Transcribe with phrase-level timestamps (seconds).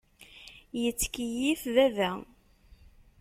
[0.81, 2.11] Yettkeyyif baba.